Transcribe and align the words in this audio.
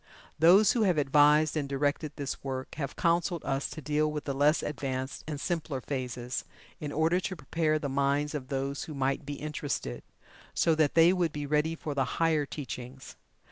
Those 0.39 0.71
who 0.71 0.81
have 0.81 0.97
advised 0.97 1.55
and 1.55 1.69
directed 1.69 2.13
this 2.15 2.43
work 2.43 2.73
have 2.77 2.95
counseled 2.95 3.45
us 3.45 3.69
to 3.69 3.83
deal 3.83 4.11
with 4.11 4.23
the 4.23 4.33
less 4.33 4.63
advanced 4.63 5.23
and 5.27 5.39
simpler 5.39 5.79
phases, 5.79 6.43
in 6.79 6.91
order 6.91 7.19
to 7.19 7.35
prepare 7.35 7.77
the 7.77 7.87
minds 7.87 8.33
of 8.33 8.47
those 8.47 8.85
who 8.85 8.95
might 8.95 9.27
be 9.27 9.35
interested, 9.35 10.01
so 10.55 10.73
that 10.73 10.95
they 10.95 11.13
would 11.13 11.31
be 11.31 11.45
ready 11.45 11.75
for 11.75 11.93
the 11.93 12.05
higher 12.17 12.47
teachings. 12.47 13.15